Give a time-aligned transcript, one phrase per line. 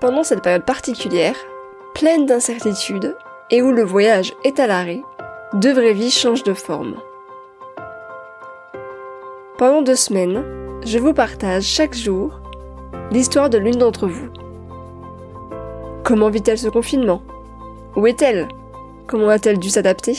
[0.00, 1.34] Pendant cette période particulière,
[1.94, 3.14] pleine d'incertitudes,
[3.50, 5.02] et où le voyage est à l'arrêt,
[5.52, 6.94] Deux vraies vies changent de forme.
[9.58, 10.42] Pendant deux semaines,
[10.86, 12.40] je vous partage chaque jour
[13.10, 14.28] l'histoire de l'une d'entre vous.
[16.02, 17.20] Comment vit-elle ce confinement?
[17.94, 18.48] Où est-elle?
[19.06, 20.16] Comment a-t-elle dû s'adapter?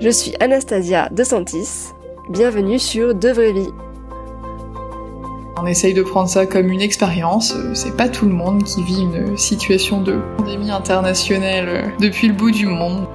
[0.00, 1.92] Je suis Anastasia De Santis.
[2.28, 3.74] Bienvenue sur De Vraies Vies.
[5.62, 7.54] On essaye de prendre ça comme une expérience.
[7.74, 12.50] C'est pas tout le monde qui vit une situation de pandémie internationale depuis le bout
[12.50, 13.06] du monde.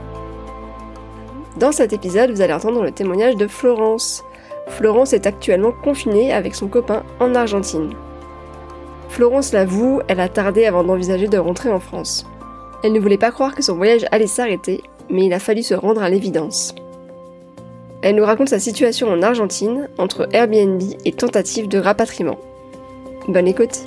[1.58, 4.24] Dans cet épisode, vous allez entendre le témoignage de Florence.
[4.68, 7.94] Florence est actuellement confinée avec son copain en Argentine.
[9.10, 12.28] Florence l'avoue, elle a tardé avant d'envisager de rentrer en France.
[12.84, 15.74] Elle ne voulait pas croire que son voyage allait s'arrêter, mais il a fallu se
[15.74, 16.76] rendre à l'évidence.
[18.02, 22.38] Elle nous raconte sa situation en Argentine, entre Airbnb et tentative de rapatriement.
[23.28, 23.86] Bonne écoute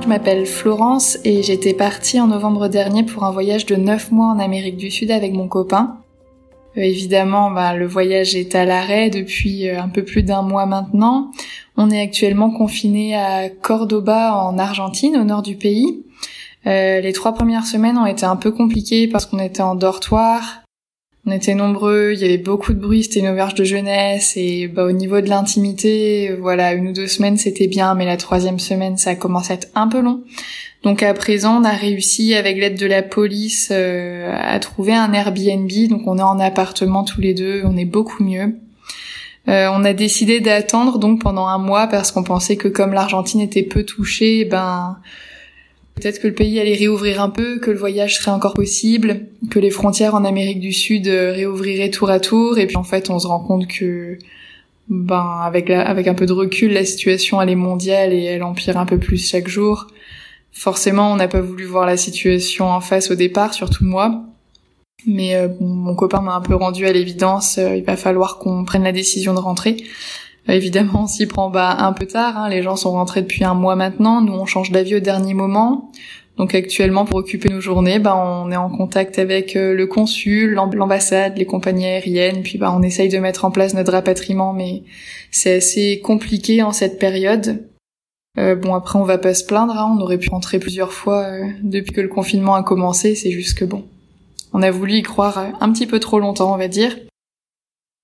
[0.00, 4.28] Je m'appelle Florence et j'étais partie en novembre dernier pour un voyage de 9 mois
[4.28, 5.98] en Amérique du Sud avec mon copain.
[6.76, 10.66] Euh, évidemment, bah, le voyage est à l'arrêt depuis euh, un peu plus d'un mois
[10.66, 11.30] maintenant.
[11.76, 16.04] On est actuellement confiné à Cordoba en Argentine, au nord du pays.
[16.66, 20.61] Euh, les trois premières semaines ont été un peu compliquées parce qu'on était en dortoir,
[21.24, 24.66] on était nombreux, il y avait beaucoup de bruit, c'était une auberge de jeunesse et
[24.66, 28.58] bah, au niveau de l'intimité, voilà, une ou deux semaines c'était bien, mais la troisième
[28.58, 30.22] semaine ça commence à être un peu long.
[30.82, 35.12] Donc à présent on a réussi avec l'aide de la police euh, à trouver un
[35.12, 38.56] Airbnb, donc on est en appartement tous les deux, on est beaucoup mieux.
[39.48, 43.40] Euh, on a décidé d'attendre donc pendant un mois parce qu'on pensait que comme l'Argentine
[43.40, 44.98] était peu touchée, ben
[45.94, 49.58] Peut-être que le pays allait réouvrir un peu, que le voyage serait encore possible, que
[49.58, 53.10] les frontières en Amérique du Sud euh, réouvriraient tour à tour, et puis en fait
[53.10, 54.18] on se rend compte que,
[54.88, 58.78] ben avec avec un peu de recul, la situation elle est mondiale et elle empire
[58.78, 59.86] un peu plus chaque jour.
[60.52, 64.22] Forcément, on n'a pas voulu voir la situation en face au départ, surtout moi.
[65.06, 68.64] Mais euh, mon copain m'a un peu rendu à l'évidence, euh, il va falloir qu'on
[68.64, 69.76] prenne la décision de rentrer.
[70.48, 72.36] Évidemment, on s'y prend bah, un peu tard.
[72.36, 72.48] Hein.
[72.48, 74.20] Les gens sont rentrés depuis un mois maintenant.
[74.20, 75.90] Nous, on change d'avis au dernier moment.
[76.38, 80.52] Donc actuellement, pour occuper nos journées, bah, on est en contact avec euh, le consul,
[80.52, 84.82] l'ambassade, les compagnies aériennes, puis bah, on essaye de mettre en place notre rapatriement, mais
[85.30, 87.68] c'est assez compliqué en cette période.
[88.38, 89.94] Euh, bon, après, on va pas se plaindre, hein.
[89.94, 93.58] on aurait pu rentrer plusieurs fois euh, depuis que le confinement a commencé, c'est juste
[93.58, 93.84] que bon,
[94.54, 96.96] on a voulu y croire un petit peu trop longtemps, on va dire.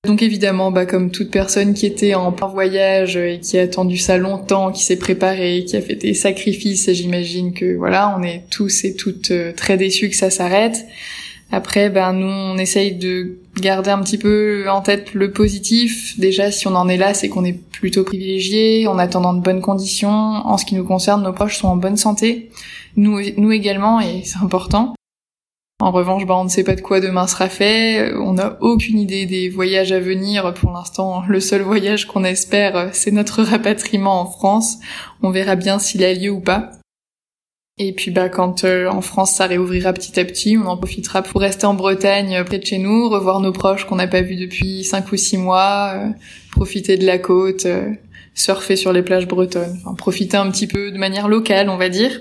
[0.06, 4.16] Donc évidemment, bah, comme toute personne qui était en voyage et qui a attendu ça
[4.16, 8.84] longtemps, qui s'est préparée, qui a fait des sacrifices, j'imagine que voilà, on est tous
[8.84, 10.86] et toutes euh, très déçus que ça s'arrête.
[11.50, 16.18] Après, ben nous, on essaye de garder un petit peu en tête le positif.
[16.18, 19.40] Déjà, si on en est là, c'est qu'on est plutôt privilégié, on attend dans de
[19.40, 20.10] bonnes conditions.
[20.10, 22.50] En ce qui nous concerne, nos proches sont en bonne santé.
[22.96, 24.94] Nous, nous également, et c'est important.
[25.80, 28.12] En revanche, bah, on ne sait pas de quoi demain sera fait.
[28.14, 30.52] On n'a aucune idée des voyages à venir.
[30.54, 34.78] Pour l'instant, le seul voyage qu'on espère, c'est notre rapatriement en France.
[35.22, 36.72] On verra bien s'il a lieu ou pas.
[37.80, 41.22] Et puis bah quand euh, en France ça réouvrira petit à petit, on en profitera
[41.22, 44.20] pour rester en Bretagne euh, près de chez nous, revoir nos proches qu'on n'a pas
[44.20, 46.08] vus depuis cinq ou six mois, euh,
[46.50, 47.68] profiter de la côte,
[48.34, 51.88] surfer sur les plages bretonnes, enfin profiter un petit peu de manière locale on va
[51.88, 52.20] dire.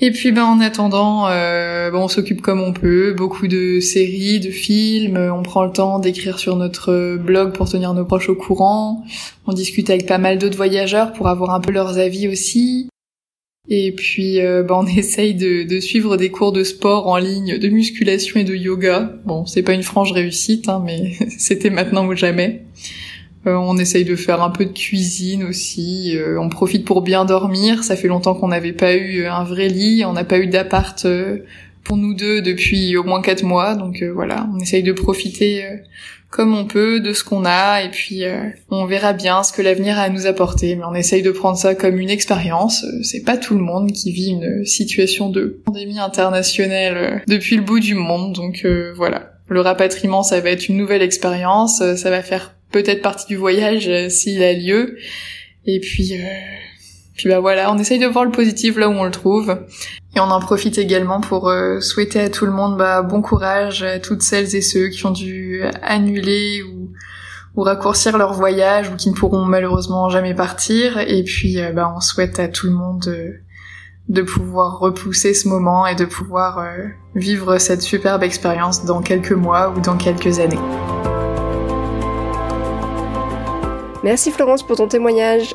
[0.00, 4.38] Et puis ben en attendant, euh, ben, on s'occupe comme on peut, beaucoup de séries,
[4.38, 8.36] de films, on prend le temps d'écrire sur notre blog pour tenir nos proches au
[8.36, 9.04] courant,
[9.46, 12.88] on discute avec pas mal d'autres voyageurs pour avoir un peu leurs avis aussi.
[13.68, 17.58] Et puis euh, ben, on essaye de, de, suivre des cours de sport en ligne,
[17.58, 19.12] de musculation et de yoga.
[19.24, 22.64] Bon, c'est pas une franche réussite, hein, mais c'était maintenant ou jamais.
[23.46, 26.16] Euh, on essaye de faire un peu de cuisine aussi.
[26.16, 27.84] Euh, on profite pour bien dormir.
[27.84, 30.04] Ça fait longtemps qu'on n'avait pas eu un vrai lit.
[30.04, 31.38] On n'a pas eu d'appart euh,
[31.84, 33.74] pour nous deux depuis au moins quatre mois.
[33.74, 35.64] Donc voilà, on essaye de profiter
[36.30, 38.22] comme on peut de ce qu'on a et puis
[38.68, 40.76] on verra bien ce que l'avenir a à nous apporter.
[40.76, 42.84] Mais on essaye de prendre ça comme une expérience.
[43.02, 47.80] C'est pas tout le monde qui vit une situation de pandémie internationale depuis le bout
[47.80, 48.34] du monde.
[48.34, 49.32] Donc voilà.
[49.48, 53.88] Le rapatriement, ça va être une nouvelle expérience, ça va faire peut-être partie du voyage
[53.88, 54.96] euh, s'il a lieu.
[55.66, 56.24] Et puis, euh,
[57.16, 59.58] puis bah voilà, on essaye de voir le positif là où on le trouve.
[60.16, 63.82] Et on en profite également pour euh, souhaiter à tout le monde bah, bon courage
[63.82, 66.90] à toutes celles et ceux qui ont dû annuler ou,
[67.56, 70.98] ou raccourcir leur voyage ou qui ne pourront malheureusement jamais partir.
[70.98, 73.14] Et puis bah, on souhaite à tout le monde
[74.08, 76.64] de pouvoir repousser ce moment et de pouvoir
[77.14, 81.17] vivre cette superbe expérience dans quelques mois ou dans quelques années.
[84.04, 85.54] Merci Florence pour ton témoignage.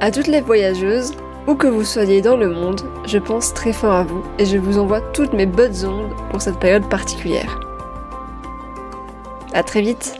[0.00, 1.12] À toutes les voyageuses,
[1.46, 4.56] où que vous soyez dans le monde, je pense très fort à vous et je
[4.56, 7.58] vous envoie toutes mes bonnes ondes pour cette période particulière.
[9.52, 10.19] À très vite